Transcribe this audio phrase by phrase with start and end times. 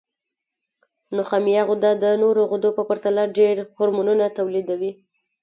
[1.17, 4.91] نخامیه غده د نورو غدو په پرتله ډېر هورمونونه تولیدوي.